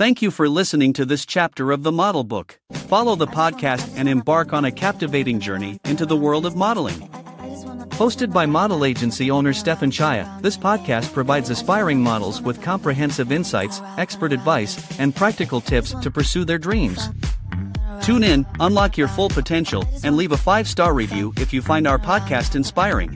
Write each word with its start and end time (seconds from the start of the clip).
Thank 0.00 0.22
you 0.22 0.30
for 0.30 0.48
listening 0.48 0.94
to 0.94 1.04
this 1.04 1.26
chapter 1.26 1.72
of 1.72 1.82
the 1.82 1.92
Model 1.92 2.24
Book. 2.24 2.58
Follow 2.88 3.16
the 3.16 3.26
podcast 3.26 3.86
and 3.96 4.08
embark 4.08 4.54
on 4.54 4.64
a 4.64 4.72
captivating 4.72 5.38
journey 5.40 5.78
into 5.84 6.06
the 6.06 6.16
world 6.16 6.46
of 6.46 6.56
modeling. 6.56 7.00
Hosted 8.00 8.32
by 8.32 8.46
model 8.46 8.86
agency 8.86 9.30
owner 9.30 9.52
Stefan 9.52 9.90
Chaya, 9.90 10.40
this 10.40 10.56
podcast 10.56 11.12
provides 11.12 11.50
aspiring 11.50 12.00
models 12.00 12.40
with 12.40 12.62
comprehensive 12.62 13.30
insights, 13.30 13.82
expert 13.98 14.32
advice, 14.32 14.98
and 14.98 15.14
practical 15.14 15.60
tips 15.60 15.92
to 16.00 16.10
pursue 16.10 16.46
their 16.46 16.56
dreams. 16.56 17.10
Tune 18.00 18.24
in, 18.24 18.46
unlock 18.58 18.96
your 18.96 19.08
full 19.08 19.28
potential, 19.28 19.84
and 20.02 20.16
leave 20.16 20.32
a 20.32 20.38
five 20.38 20.66
star 20.66 20.94
review 20.94 21.34
if 21.36 21.52
you 21.52 21.60
find 21.60 21.86
our 21.86 21.98
podcast 21.98 22.56
inspiring. 22.56 23.14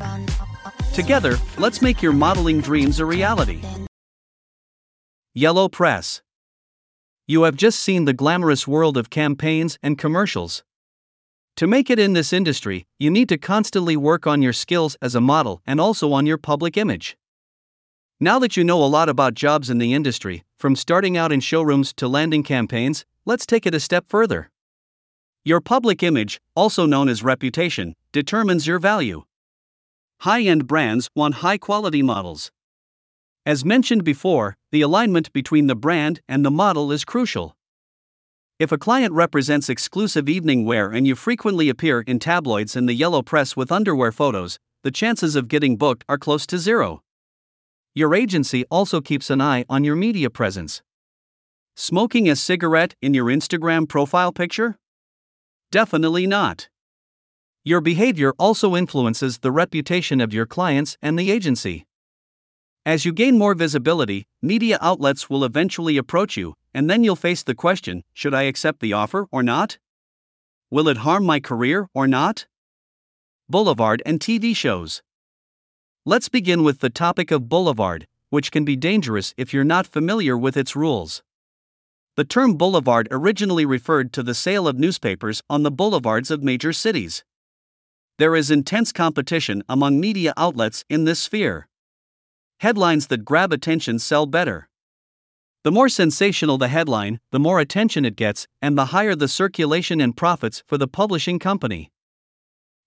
Together, 0.93 1.39
let's 1.57 1.81
make 1.81 2.03
your 2.03 2.13
modeling 2.13 2.61
dreams 2.61 3.01
a 3.01 3.07
reality. 3.07 3.63
Yellow 5.33 5.71
Press 5.71 6.21
You 7.27 7.45
have 7.45 7.57
just 7.57 7.81
seen 7.81 8.05
the 8.05 8.13
glamorous 8.13 8.69
world 8.69 8.99
of 8.99 9.09
campaigns 9.09 9.79
and 9.83 9.97
commercials. 9.97 10.63
To 11.57 11.67
make 11.67 11.89
it 11.89 11.99
in 11.99 12.13
this 12.13 12.35
industry, 12.35 12.87
you 12.99 13.11
need 13.11 13.31
to 13.31 13.39
constantly 13.39 13.97
work 13.97 14.27
on 14.27 14.43
your 14.43 14.53
skills 14.53 14.99
as 15.01 15.15
a 15.15 15.23
model 15.23 15.63
and 15.67 15.81
also 15.81 16.13
on 16.13 16.27
your 16.27 16.37
public 16.37 16.77
image. 16.77 17.17
Now 18.21 18.39
that 18.41 18.59
you 18.59 18.65
know 18.65 18.85
a 18.85 18.85
lot 18.85 19.09
about 19.09 19.33
jobs 19.33 19.71
in 19.71 19.79
the 19.79 19.95
industry, 19.95 20.45
from 20.59 20.77
starting 20.77 21.17
out 21.17 21.33
in 21.33 21.41
showrooms 21.41 21.95
to 21.95 22.09
landing 22.09 22.43
campaigns, 22.43 23.07
let's 23.25 23.47
take 23.47 23.65
it 23.65 23.75
a 23.75 23.81
step 23.81 24.05
further. 24.07 24.51
Your 25.45 25.63
public 25.63 26.03
image, 26.03 26.43
also 26.55 26.85
known 26.85 27.09
as 27.09 27.23
reputation, 27.23 27.95
determines 28.13 28.67
your 28.67 28.79
value. 28.79 29.25
High 30.21 30.43
end 30.43 30.67
brands 30.67 31.09
want 31.15 31.37
high 31.37 31.59
quality 31.59 32.03
models. 32.03 32.53
As 33.47 33.65
mentioned 33.65 34.05
before, 34.05 34.57
the 34.73 34.81
alignment 34.81 35.31
between 35.35 35.67
the 35.67 35.77
brand 35.77 36.21
and 36.27 36.45
the 36.45 36.51
model 36.51 36.91
is 36.91 37.05
crucial. 37.05 37.57
If 38.59 38.73
a 38.73 38.79
client 38.79 39.13
represents 39.13 39.69
exclusive 39.69 40.29
evening 40.31 40.65
wear 40.65 40.91
and 40.91 41.07
you 41.07 41.15
frequently 41.15 41.69
appear 41.69 42.01
in 42.01 42.19
tabloids 42.19 42.75
and 42.75 42.89
the 42.89 42.95
yellow 42.95 43.21
press 43.21 43.55
with 43.55 43.71
underwear 43.71 44.13
photos, 44.13 44.59
the 44.83 44.91
chances 44.91 45.37
of 45.37 45.49
getting 45.49 45.77
booked 45.77 46.05
are 46.09 46.17
close 46.17 46.47
to 46.47 46.59
zero. 46.59 47.03
Your 47.95 48.15
agency 48.15 48.65
also 48.71 49.03
keeps 49.03 49.29
an 49.29 49.43
eye 49.43 49.65
on 49.69 49.85
your 49.85 49.97
media 49.97 50.31
presence. 50.31 50.83
Smoking 51.77 52.29
a 52.31 52.37
cigarette 52.37 52.95
in 53.03 53.13
your 53.13 53.27
Instagram 53.27 53.87
profile 53.89 54.33
picture? 54.33 54.79
Definitely 55.71 56.27
not. 56.27 56.69
Your 57.63 57.81
behavior 57.81 58.33
also 58.39 58.75
influences 58.75 59.39
the 59.39 59.53
reputation 59.53 60.21
of 60.21 60.33
your 60.33 60.47
clients 60.47 60.97
and 61.03 61.19
the 61.19 61.31
agency. 61.31 61.87
As 62.87 63.07
you 63.07 63.15
gain 63.15 63.39
more 63.39 63.55
visibility, 63.55 64.27
media 64.43 64.77
outlets 64.83 65.31
will 65.31 65.43
eventually 65.43 65.97
approach 65.97 66.37
you, 66.37 66.55
and 66.75 66.91
then 66.91 67.03
you'll 67.03 67.17
face 67.17 67.43
the 67.43 67.55
question 67.55 68.05
should 68.13 68.35
I 68.35 68.43
accept 68.43 68.81
the 68.81 68.93
offer 68.93 69.27
or 69.33 69.43
not? 69.43 69.79
Will 70.71 70.89
it 70.89 70.99
harm 70.99 71.25
my 71.25 71.41
career 71.41 71.89
or 71.95 72.07
not? 72.07 72.47
Boulevard 73.49 74.03
and 74.05 74.21
TV 74.21 74.55
shows. 74.55 75.03
Let's 76.05 76.29
begin 76.29 76.63
with 76.63 76.81
the 76.81 76.91
topic 76.91 77.31
of 77.31 77.49
boulevard, 77.49 78.07
which 78.29 78.53
can 78.53 78.67
be 78.67 78.77
dangerous 78.77 79.33
if 79.39 79.55
you're 79.55 79.65
not 79.65 79.87
familiar 79.87 80.37
with 80.37 80.55
its 80.55 80.77
rules. 80.77 81.23
The 82.17 82.25
term 82.25 82.55
boulevard 82.55 83.09
originally 83.11 83.65
referred 83.65 84.13
to 84.13 84.23
the 84.23 84.35
sale 84.35 84.69
of 84.69 84.79
newspapers 84.79 85.43
on 85.49 85.63
the 85.63 85.71
boulevards 85.71 86.31
of 86.31 86.43
major 86.43 86.75
cities. 86.75 87.25
There 88.19 88.37
is 88.37 88.51
intense 88.51 88.93
competition 88.93 89.63
among 89.71 90.01
media 90.01 90.35
outlets 90.37 90.85
in 90.91 91.05
this 91.05 91.21
sphere. 91.21 91.67
Headlines 92.65 93.09
that 93.09 93.27
grab 93.27 93.53
attention 93.53 93.99
sell 93.99 94.25
better. 94.25 94.71
The 95.65 95.71
more 95.71 95.91
sensational 95.91 96.57
the 96.57 96.69
headline, 96.69 97.21
the 97.31 97.39
more 97.39 97.61
attention 97.61 98.07
it 98.07 98.17
gets, 98.17 98.47
and 98.63 98.79
the 98.79 98.87
higher 98.87 99.15
the 99.15 99.29
circulation 99.29 100.01
and 100.01 100.17
profits 100.17 100.63
for 100.67 100.79
the 100.79 100.89
publishing 100.89 101.39
company. 101.39 101.93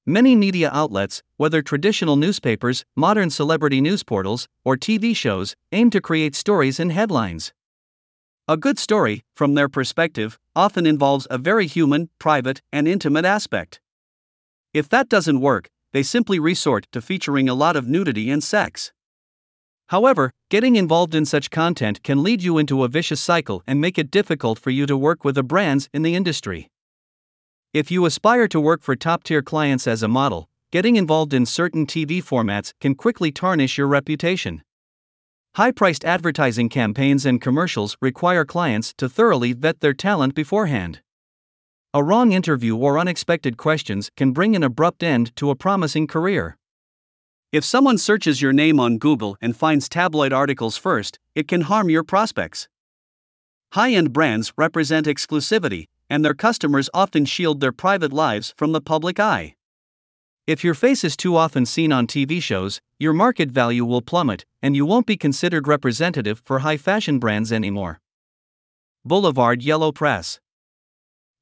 Many 0.03 0.36
media 0.36 0.72
outlets, 0.73 1.22
whether 1.36 1.62
traditional 1.62 2.16
newspapers, 2.16 2.85
modern 2.96 3.29
celebrity 3.29 3.79
news 3.79 4.02
portals, 4.02 4.47
or 4.66 4.78
TV 4.78 5.16
shows, 5.16 5.56
aim 5.72 5.91
to 5.91 6.02
create 6.02 6.34
stories 6.34 6.79
and 6.79 6.91
headlines. 6.91 7.53
A 8.47 8.57
good 8.57 8.79
story, 8.79 9.25
from 9.35 9.53
their 9.53 9.69
perspective, 9.69 10.40
often 10.56 10.88
involves 10.88 11.28
a 11.29 11.38
very 11.38 11.68
human, 11.68 12.09
private, 12.18 12.63
and 12.73 12.88
intimate 12.88 13.25
aspect. 13.25 13.79
If 14.73 14.90
that 14.90 15.07
doesn't 15.07 15.40
work, 15.40 15.69
they 15.94 16.02
simply 16.02 16.40
resort 16.40 16.88
to 16.94 17.00
featuring 17.00 17.47
a 17.47 17.53
lot 17.53 17.75
of 17.75 17.88
nudity 17.88 18.31
and 18.31 18.44
sex. 18.44 18.91
However, 19.88 20.34
getting 20.50 20.75
involved 20.75 21.16
in 21.16 21.25
such 21.25 21.50
content 21.50 22.03
can 22.03 22.22
lead 22.22 22.44
you 22.44 22.58
into 22.58 22.84
a 22.84 22.90
vicious 22.90 23.22
cycle 23.22 23.64
and 23.66 23.80
make 23.80 23.98
it 23.98 24.12
difficult 24.12 24.59
for 24.59 24.70
you 24.70 24.86
to 24.86 24.98
work 24.98 25.24
with 25.24 25.36
the 25.36 25.44
brands 25.44 25.90
in 25.94 26.02
the 26.02 26.14
industry. 26.14 26.70
If 27.74 27.90
you 27.90 28.06
aspire 28.06 28.47
to 28.50 28.59
work 28.59 28.81
for 28.81 28.96
top 28.96 29.24
tier 29.24 29.42
clients 29.42 29.88
as 29.88 30.03
a 30.03 30.08
model, 30.08 30.50
getting 30.72 30.97
involved 30.97 31.34
in 31.34 31.46
certain 31.46 31.86
TV 31.86 32.22
formats 32.22 32.74
can 32.81 32.96
quickly 32.96 33.31
tarnish 33.31 33.78
your 33.78 33.88
reputation. 33.88 34.62
High 35.56 35.72
priced 35.72 36.03
advertising 36.03 36.68
campaigns 36.70 37.26
and 37.26 37.42
commercials 37.42 37.96
require 38.02 38.44
clients 38.44 38.94
to 38.97 39.08
thoroughly 39.08 39.53
vet 39.53 39.80
their 39.80 39.94
talent 39.94 40.36
beforehand. 40.36 41.02
A 41.94 42.03
wrong 42.03 42.34
interview 42.34 42.76
or 42.76 43.00
unexpected 43.00 43.56
questions 43.56 44.12
can 44.18 44.34
bring 44.34 44.56
an 44.56 44.64
abrupt 44.64 45.02
end 45.02 45.34
to 45.38 45.50
a 45.50 45.56
promising 45.56 46.08
career. 46.08 46.58
If 47.57 47.66
someone 47.66 47.97
searches 47.97 48.40
your 48.40 48.53
name 48.53 48.79
on 48.79 49.00
Google 49.00 49.35
and 49.41 49.57
finds 49.57 49.90
tabloid 49.90 50.31
articles 50.31 50.78
first, 50.78 51.18
it 51.34 51.47
can 51.47 51.62
harm 51.62 51.90
your 51.90 52.03
prospects. 52.03 52.68
High 53.72 53.94
end 53.94 54.13
brands 54.13 54.53
represent 54.57 55.07
exclusivity, 55.07 55.85
and 56.07 56.23
their 56.23 56.35
customers 56.35 56.88
often 56.94 57.25
shield 57.25 57.59
their 57.59 57.72
private 57.72 58.13
lives 58.13 58.53
from 58.56 58.73
the 58.73 58.79
public 58.79 59.19
eye. 59.19 59.56
If 60.46 60.63
your 60.63 60.75
face 60.75 61.03
is 61.03 61.17
too 61.17 61.35
often 61.35 61.66
seen 61.66 61.91
on 61.91 62.06
TV 62.06 62.40
shows, 62.40 62.79
your 63.00 63.13
market 63.13 63.50
value 63.50 63.85
will 63.85 64.03
plummet, 64.03 64.46
and 64.62 64.75
you 64.75 64.85
won't 64.85 65.07
be 65.07 65.17
considered 65.17 65.67
representative 65.67 66.44
for 66.46 66.59
high 66.59 66.78
fashion 66.78 67.17
brands 67.17 67.51
anymore. 67.51 68.00
Boulevard 69.03 69.63
Yellow 69.63 69.91
Press 69.91 70.40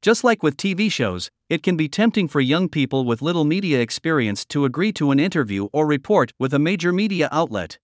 just 0.06 0.24
like 0.24 0.44
with 0.44 0.56
TV 0.56 0.92
shows, 0.92 1.32
it 1.50 1.64
can 1.64 1.76
be 1.76 1.90
tempting 1.90 2.28
for 2.28 2.40
young 2.40 2.70
people 2.70 3.06
with 3.06 3.24
little 3.24 3.44
media 3.44 3.80
experience 3.80 4.46
to 4.46 4.64
agree 4.64 4.94
to 4.94 5.10
an 5.10 5.20
interview 5.20 5.68
or 5.74 5.88
report 5.88 6.32
with 6.38 6.54
a 6.54 6.60
major 6.60 6.94
media 6.94 7.28
outlet. 7.32 7.80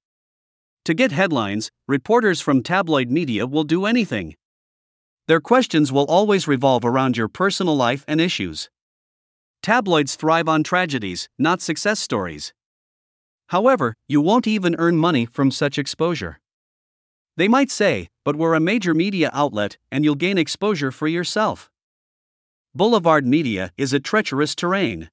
To 0.85 0.93
get 0.93 1.11
headlines, 1.11 1.71
reporters 1.87 2.39
from 2.39 2.61
tabloid 2.61 3.09
media 3.09 3.47
will 3.47 3.63
do 3.63 3.87
anything. 3.87 4.35
Their 5.27 5.39
questions 5.41 5.91
will 5.91 6.05
always 6.05 6.47
revolve 6.47 6.85
around 6.85 7.17
your 7.17 7.27
personal 7.27 7.75
life 7.75 8.05
and 8.07 8.21
issues. 8.21 8.69
Tabloids 9.63 10.13
thrive 10.13 10.47
on 10.47 10.61
tragedies, 10.61 11.27
not 11.39 11.59
success 11.59 11.99
stories. 11.99 12.53
However, 13.47 13.95
you 14.07 14.21
won't 14.21 14.45
even 14.45 14.75
earn 14.77 14.95
money 14.95 15.25
from 15.25 15.49
such 15.49 15.79
exposure. 15.79 16.39
They 17.35 17.47
might 17.47 17.71
say, 17.71 18.09
but 18.23 18.35
we're 18.35 18.53
a 18.53 18.59
major 18.59 18.93
media 18.93 19.31
outlet 19.33 19.79
and 19.91 20.03
you'll 20.05 20.13
gain 20.13 20.37
exposure 20.37 20.91
for 20.91 21.07
yourself. 21.07 21.71
Boulevard 22.73 23.27
media 23.27 23.73
is 23.77 23.91
a 23.91 23.99
treacherous 23.99 24.55
terrain. 24.55 25.09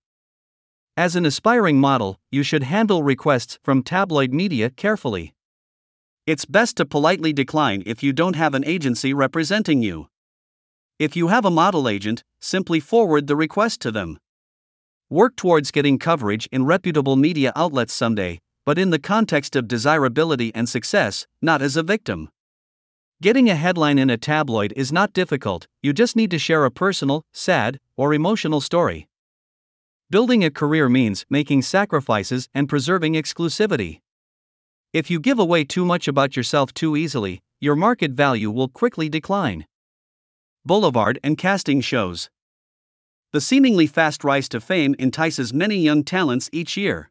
As 0.96 1.16
an 1.16 1.26
aspiring 1.26 1.80
model, 1.80 2.20
you 2.30 2.44
should 2.44 2.62
handle 2.62 3.02
requests 3.02 3.58
from 3.64 3.82
tabloid 3.82 4.32
media 4.32 4.70
carefully. 4.70 5.34
It's 6.24 6.44
best 6.44 6.76
to 6.76 6.86
politely 6.86 7.32
decline 7.32 7.82
if 7.84 8.00
you 8.00 8.12
don't 8.12 8.36
have 8.36 8.54
an 8.54 8.64
agency 8.64 9.12
representing 9.12 9.82
you. 9.82 10.06
If 11.00 11.16
you 11.16 11.28
have 11.28 11.44
a 11.44 11.50
model 11.50 11.88
agent, 11.88 12.22
simply 12.40 12.78
forward 12.78 13.26
the 13.26 13.34
request 13.34 13.80
to 13.80 13.90
them. 13.90 14.20
Work 15.10 15.34
towards 15.34 15.72
getting 15.72 15.98
coverage 15.98 16.48
in 16.52 16.64
reputable 16.64 17.16
media 17.16 17.52
outlets 17.56 17.92
someday, 17.92 18.38
but 18.64 18.78
in 18.78 18.90
the 18.90 19.00
context 19.00 19.56
of 19.56 19.66
desirability 19.66 20.54
and 20.54 20.68
success, 20.68 21.26
not 21.42 21.60
as 21.60 21.76
a 21.76 21.82
victim. 21.82 22.28
Getting 23.20 23.50
a 23.50 23.56
headline 23.56 23.98
in 23.98 24.10
a 24.10 24.16
tabloid 24.16 24.72
is 24.76 24.92
not 24.92 25.12
difficult, 25.12 25.66
you 25.82 25.92
just 25.92 26.14
need 26.14 26.30
to 26.30 26.38
share 26.38 26.64
a 26.64 26.70
personal, 26.70 27.24
sad, 27.32 27.80
or 27.96 28.14
emotional 28.14 28.60
story. 28.60 29.08
Building 30.08 30.44
a 30.44 30.52
career 30.52 30.88
means 30.88 31.26
making 31.28 31.62
sacrifices 31.62 32.48
and 32.54 32.68
preserving 32.68 33.14
exclusivity. 33.14 34.02
If 34.92 35.10
you 35.10 35.18
give 35.18 35.40
away 35.40 35.64
too 35.64 35.84
much 35.84 36.06
about 36.06 36.36
yourself 36.36 36.72
too 36.72 36.96
easily, 36.96 37.42
your 37.58 37.74
market 37.74 38.12
value 38.12 38.52
will 38.52 38.68
quickly 38.68 39.08
decline. 39.08 39.66
Boulevard 40.64 41.18
and 41.24 41.36
casting 41.36 41.80
shows. 41.80 42.30
The 43.32 43.40
seemingly 43.40 43.88
fast 43.88 44.22
rise 44.22 44.48
to 44.50 44.60
fame 44.60 44.94
entices 44.96 45.52
many 45.52 45.74
young 45.74 46.04
talents 46.04 46.48
each 46.52 46.76
year. 46.76 47.10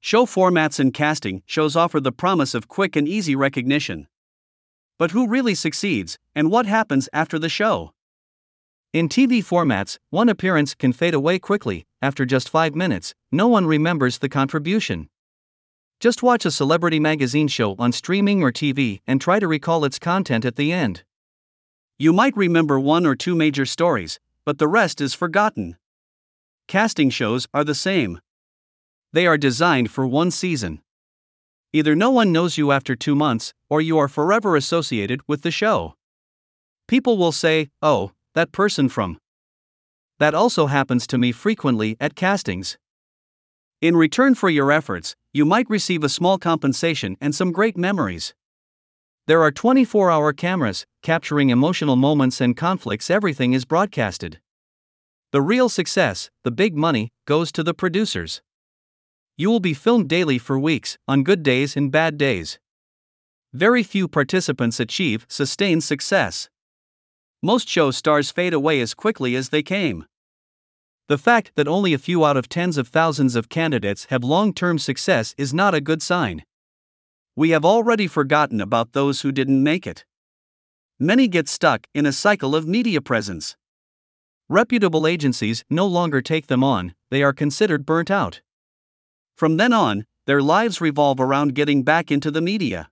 Show 0.00 0.26
formats 0.26 0.78
and 0.78 0.94
casting 0.94 1.42
shows 1.44 1.74
offer 1.74 1.98
the 1.98 2.12
promise 2.12 2.54
of 2.54 2.68
quick 2.68 2.94
and 2.94 3.08
easy 3.08 3.34
recognition. 3.34 4.06
But 4.98 5.12
who 5.12 5.28
really 5.28 5.54
succeeds, 5.54 6.18
and 6.34 6.50
what 6.50 6.66
happens 6.66 7.08
after 7.12 7.38
the 7.38 7.48
show? 7.48 7.92
In 8.92 9.08
TV 9.08 9.44
formats, 9.44 9.98
one 10.10 10.28
appearance 10.28 10.74
can 10.74 10.92
fade 10.92 11.14
away 11.14 11.38
quickly, 11.38 11.86
after 12.02 12.24
just 12.24 12.48
5 12.48 12.74
minutes, 12.74 13.14
no 13.30 13.46
one 13.46 13.66
remembers 13.66 14.18
the 14.18 14.28
contribution. 14.28 15.08
Just 16.00 16.22
watch 16.22 16.44
a 16.44 16.50
celebrity 16.50 16.98
magazine 16.98 17.48
show 17.48 17.76
on 17.78 17.92
streaming 17.92 18.42
or 18.42 18.50
TV 18.50 19.00
and 19.06 19.20
try 19.20 19.38
to 19.38 19.46
recall 19.46 19.84
its 19.84 19.98
content 19.98 20.44
at 20.44 20.56
the 20.56 20.72
end. 20.72 21.04
You 21.98 22.12
might 22.12 22.36
remember 22.36 22.80
one 22.80 23.06
or 23.06 23.14
two 23.14 23.34
major 23.34 23.66
stories, 23.66 24.18
but 24.44 24.58
the 24.58 24.68
rest 24.68 25.00
is 25.00 25.14
forgotten. 25.14 25.76
Casting 26.66 27.10
shows 27.10 27.46
are 27.52 27.64
the 27.64 27.74
same. 27.74 28.20
They 29.12 29.26
are 29.26 29.38
designed 29.38 29.90
for 29.90 30.06
one 30.06 30.30
season. 30.30 30.82
Either 31.72 31.94
no 31.94 32.10
one 32.10 32.32
knows 32.32 32.56
you 32.56 32.72
after 32.72 32.96
two 32.96 33.14
months, 33.14 33.52
or 33.68 33.80
you 33.80 33.98
are 33.98 34.08
forever 34.08 34.56
associated 34.56 35.20
with 35.28 35.42
the 35.42 35.50
show. 35.50 35.94
People 36.86 37.18
will 37.18 37.32
say, 37.32 37.68
oh, 37.82 38.12
that 38.34 38.52
person 38.52 38.88
from. 38.88 39.18
That 40.18 40.34
also 40.34 40.66
happens 40.66 41.06
to 41.08 41.18
me 41.18 41.30
frequently 41.30 41.96
at 42.00 42.14
castings. 42.14 42.78
In 43.82 43.96
return 43.96 44.34
for 44.34 44.48
your 44.48 44.72
efforts, 44.72 45.14
you 45.32 45.44
might 45.44 45.68
receive 45.68 46.02
a 46.02 46.08
small 46.08 46.38
compensation 46.38 47.16
and 47.20 47.34
some 47.34 47.52
great 47.52 47.76
memories. 47.76 48.34
There 49.26 49.42
are 49.42 49.52
24 49.52 50.10
hour 50.10 50.32
cameras, 50.32 50.86
capturing 51.02 51.50
emotional 51.50 51.96
moments 51.96 52.40
and 52.40 52.56
conflicts, 52.56 53.10
everything 53.10 53.52
is 53.52 53.66
broadcasted. 53.66 54.40
The 55.32 55.42
real 55.42 55.68
success, 55.68 56.30
the 56.44 56.50
big 56.50 56.74
money, 56.74 57.10
goes 57.26 57.52
to 57.52 57.62
the 57.62 57.74
producers. 57.74 58.40
You 59.40 59.50
will 59.50 59.60
be 59.60 59.72
filmed 59.72 60.08
daily 60.08 60.36
for 60.36 60.58
weeks, 60.58 60.98
on 61.06 61.22
good 61.22 61.44
days 61.44 61.76
and 61.76 61.92
bad 61.92 62.18
days. 62.18 62.58
Very 63.52 63.84
few 63.84 64.08
participants 64.08 64.80
achieve 64.80 65.26
sustained 65.28 65.84
success. 65.84 66.50
Most 67.40 67.68
show 67.68 67.92
stars 67.92 68.32
fade 68.32 68.52
away 68.52 68.80
as 68.80 68.94
quickly 68.94 69.36
as 69.36 69.50
they 69.50 69.62
came. 69.62 70.06
The 71.06 71.18
fact 71.18 71.52
that 71.54 71.68
only 71.68 71.94
a 71.94 71.98
few 71.98 72.24
out 72.24 72.36
of 72.36 72.48
tens 72.48 72.76
of 72.76 72.88
thousands 72.88 73.36
of 73.36 73.48
candidates 73.48 74.06
have 74.06 74.24
long 74.24 74.52
term 74.52 74.76
success 74.76 75.36
is 75.38 75.54
not 75.54 75.72
a 75.72 75.80
good 75.80 76.02
sign. 76.02 76.44
We 77.36 77.50
have 77.50 77.64
already 77.64 78.08
forgotten 78.08 78.60
about 78.60 78.92
those 78.92 79.20
who 79.20 79.30
didn't 79.30 79.62
make 79.62 79.86
it. 79.86 80.04
Many 80.98 81.28
get 81.28 81.48
stuck 81.48 81.86
in 81.94 82.06
a 82.06 82.12
cycle 82.12 82.56
of 82.56 82.66
media 82.66 83.00
presence. 83.00 83.56
Reputable 84.48 85.06
agencies 85.06 85.64
no 85.70 85.86
longer 85.86 86.20
take 86.20 86.48
them 86.48 86.64
on, 86.64 86.92
they 87.10 87.22
are 87.22 87.32
considered 87.32 87.86
burnt 87.86 88.10
out. 88.10 88.40
From 89.38 89.56
then 89.56 89.72
on, 89.72 90.04
their 90.26 90.42
lives 90.42 90.80
revolve 90.80 91.20
around 91.20 91.54
getting 91.54 91.84
back 91.84 92.10
into 92.10 92.28
the 92.28 92.40
media. 92.40 92.90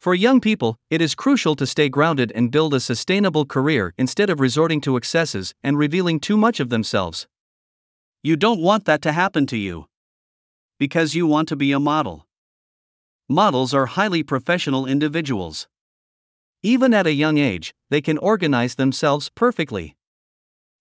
For 0.00 0.12
young 0.12 0.40
people, 0.40 0.74
it 0.90 1.00
is 1.00 1.14
crucial 1.14 1.54
to 1.54 1.68
stay 1.68 1.88
grounded 1.88 2.32
and 2.34 2.50
build 2.50 2.74
a 2.74 2.80
sustainable 2.80 3.46
career 3.46 3.94
instead 3.96 4.28
of 4.28 4.40
resorting 4.40 4.80
to 4.80 4.96
excesses 4.96 5.54
and 5.62 5.78
revealing 5.78 6.18
too 6.18 6.36
much 6.36 6.58
of 6.58 6.68
themselves. 6.68 7.28
You 8.24 8.34
don't 8.34 8.60
want 8.60 8.86
that 8.86 9.02
to 9.02 9.12
happen 9.12 9.46
to 9.46 9.56
you. 9.56 9.86
Because 10.80 11.14
you 11.14 11.28
want 11.28 11.48
to 11.50 11.54
be 11.54 11.70
a 11.70 11.78
model. 11.78 12.26
Models 13.28 13.72
are 13.72 13.86
highly 13.86 14.24
professional 14.24 14.84
individuals. 14.84 15.68
Even 16.64 16.92
at 16.92 17.06
a 17.06 17.12
young 17.12 17.38
age, 17.38 17.72
they 17.88 18.00
can 18.00 18.18
organize 18.18 18.74
themselves 18.74 19.30
perfectly. 19.36 19.94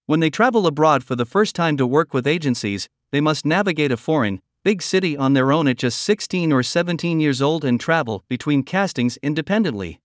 When 0.07 0.21
they 0.21 0.31
travel 0.31 0.65
abroad 0.65 1.03
for 1.03 1.15
the 1.15 1.23
first 1.23 1.53
time 1.53 1.77
to 1.77 1.85
work 1.85 2.15
with 2.15 2.25
agencies, 2.25 2.89
they 3.11 3.21
must 3.21 3.45
navigate 3.45 3.91
a 3.91 3.97
foreign, 3.97 4.41
big 4.65 4.81
city 4.81 5.15
on 5.15 5.33
their 5.33 5.51
own 5.51 5.67
at 5.67 5.77
just 5.77 6.01
16 6.01 6.51
or 6.51 6.63
17 6.63 7.19
years 7.19 7.39
old 7.39 7.63
and 7.63 7.79
travel 7.79 8.25
between 8.27 8.63
castings 8.63 9.15
independently. 9.17 10.01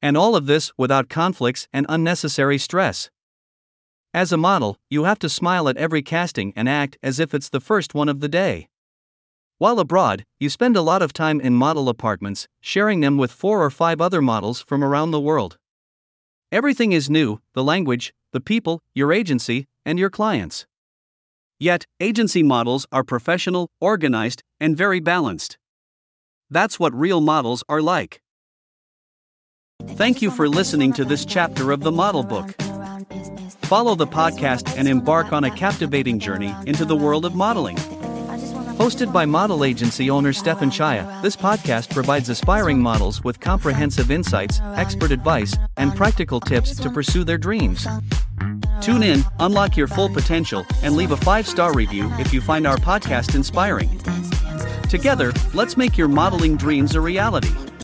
And 0.00 0.16
all 0.16 0.36
of 0.36 0.46
this 0.46 0.70
without 0.78 1.08
conflicts 1.08 1.66
and 1.72 1.84
unnecessary 1.88 2.56
stress. 2.56 3.10
As 4.14 4.30
a 4.30 4.36
model, 4.36 4.76
you 4.90 5.02
have 5.04 5.18
to 5.18 5.28
smile 5.28 5.68
at 5.68 5.76
every 5.76 6.02
casting 6.02 6.52
and 6.54 6.68
act 6.68 6.98
as 7.02 7.18
if 7.18 7.34
it's 7.34 7.48
the 7.48 7.58
first 7.58 7.94
one 7.94 8.08
of 8.08 8.20
the 8.20 8.28
day. 8.28 8.68
While 9.58 9.80
abroad, 9.80 10.24
you 10.38 10.50
spend 10.50 10.76
a 10.76 10.80
lot 10.80 11.02
of 11.02 11.12
time 11.12 11.40
in 11.40 11.54
model 11.54 11.88
apartments, 11.88 12.46
sharing 12.60 13.00
them 13.00 13.18
with 13.18 13.32
four 13.32 13.64
or 13.64 13.70
five 13.70 14.00
other 14.00 14.22
models 14.22 14.60
from 14.60 14.84
around 14.84 15.10
the 15.10 15.20
world. 15.20 15.58
Everything 16.52 16.92
is 16.92 17.10
new 17.10 17.40
the 17.54 17.64
language, 17.64 18.14
the 18.30 18.40
people, 18.40 18.78
your 18.94 19.12
agency, 19.12 19.66
and 19.84 19.98
your 19.98 20.10
clients. 20.10 20.64
Yet, 21.58 21.86
agency 22.00 22.42
models 22.42 22.86
are 22.90 23.04
professional, 23.04 23.70
organized, 23.80 24.42
and 24.60 24.76
very 24.76 25.00
balanced. 25.00 25.58
That's 26.50 26.78
what 26.78 26.94
real 26.94 27.20
models 27.20 27.62
are 27.68 27.82
like. 27.82 28.20
Thank 29.90 30.22
you 30.22 30.30
for 30.30 30.48
listening 30.48 30.92
to 30.94 31.04
this 31.04 31.24
chapter 31.24 31.70
of 31.70 31.80
the 31.80 31.92
Model 31.92 32.22
Book. 32.22 32.54
Follow 33.62 33.94
the 33.94 34.06
podcast 34.06 34.76
and 34.76 34.86
embark 34.88 35.32
on 35.32 35.44
a 35.44 35.50
captivating 35.50 36.18
journey 36.18 36.54
into 36.66 36.84
the 36.84 36.96
world 36.96 37.24
of 37.24 37.34
modeling. 37.34 37.76
Hosted 38.76 39.12
by 39.12 39.24
model 39.24 39.64
agency 39.64 40.10
owner 40.10 40.32
Stefan 40.32 40.70
Chaya, 40.70 41.22
this 41.22 41.36
podcast 41.36 41.90
provides 41.90 42.28
aspiring 42.28 42.80
models 42.80 43.22
with 43.22 43.40
comprehensive 43.40 44.10
insights, 44.10 44.60
expert 44.74 45.12
advice, 45.12 45.56
and 45.76 45.94
practical 45.94 46.40
tips 46.40 46.76
to 46.76 46.90
pursue 46.90 47.24
their 47.24 47.38
dreams. 47.38 47.86
Tune 48.80 49.02
in, 49.02 49.24
unlock 49.38 49.76
your 49.76 49.88
full 49.88 50.08
potential, 50.08 50.66
and 50.82 50.96
leave 50.96 51.12
a 51.12 51.16
five 51.16 51.46
star 51.46 51.72
review 51.74 52.10
if 52.18 52.32
you 52.32 52.40
find 52.40 52.66
our 52.66 52.76
podcast 52.76 53.34
inspiring. 53.34 53.98
Together, 54.88 55.32
let's 55.54 55.76
make 55.76 55.96
your 55.96 56.08
modeling 56.08 56.56
dreams 56.56 56.94
a 56.94 57.00
reality. 57.00 57.52